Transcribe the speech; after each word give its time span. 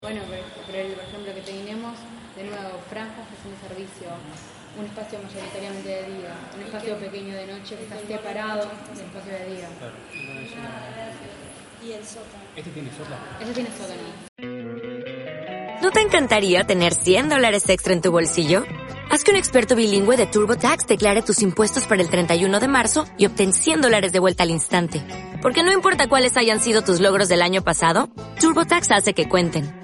Bueno, 0.00 0.20
por 0.24 0.74
ejemplo 0.74 1.34
que 1.34 1.40
tenemos 1.40 1.94
de 2.36 2.44
nuevo 2.44 2.80
franjas 2.90 3.26
que 3.28 3.36
son 3.42 3.52
de 3.52 3.68
servicio, 3.68 4.08
un 4.78 4.84
espacio 4.86 5.18
mayoritariamente 5.22 5.88
de 5.88 6.02
día, 6.12 6.34
un 6.56 6.62
espacio 6.62 6.96
pequeño 6.98 7.34
de 7.34 7.46
noche 7.46 7.76
que 7.76 7.84
está 7.84 7.96
separado 8.06 8.70
del 8.94 9.04
espacio 9.06 9.32
de 9.32 9.46
día. 9.54 9.68
Y 11.82 11.92
el 11.92 12.04
sótano. 12.04 12.44
¿Este 12.56 12.70
tiene 12.70 12.90
sótano? 12.90 13.24
Eso 13.40 13.52
tiene 13.52 13.70
sótano. 13.70 14.02
¿No 15.82 15.90
te 15.90 16.00
encantaría 16.00 16.64
tener 16.64 16.94
100 16.94 17.28
dólares 17.28 17.68
extra 17.68 17.92
en 17.92 18.00
tu 18.00 18.10
bolsillo? 18.10 18.64
Haz 19.10 19.22
que 19.22 19.30
un 19.32 19.36
experto 19.36 19.76
bilingüe 19.76 20.16
de 20.16 20.26
TurboTax 20.26 20.86
declare 20.86 21.22
tus 21.22 21.42
impuestos 21.42 21.86
para 21.86 22.00
el 22.02 22.08
31 22.08 22.58
de 22.58 22.68
marzo 22.68 23.04
y 23.18 23.26
obtén 23.26 23.52
100 23.52 23.82
dólares 23.82 24.12
de 24.12 24.18
vuelta 24.18 24.44
al 24.44 24.50
instante. 24.50 25.02
Porque 25.42 25.62
no 25.62 25.72
importa 25.72 26.08
cuáles 26.08 26.38
hayan 26.38 26.60
sido 26.60 26.82
tus 26.82 27.00
logros 27.00 27.28
del 27.28 27.42
año 27.42 27.62
pasado, 27.62 28.08
TurboTax 28.40 28.90
hace 28.92 29.12
que 29.12 29.28
cuenten. 29.28 29.83